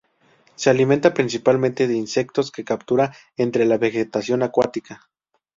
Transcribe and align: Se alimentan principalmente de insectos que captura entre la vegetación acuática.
Se 0.55 0.71
alimentan 0.71 1.13
principalmente 1.13 1.87
de 1.87 1.93
insectos 1.93 2.51
que 2.51 2.63
captura 2.63 3.15
entre 3.37 3.65
la 3.65 3.77
vegetación 3.77 4.41
acuática. 4.41 5.07